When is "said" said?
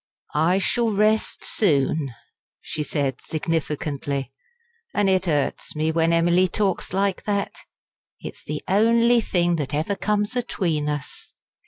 2.81-3.21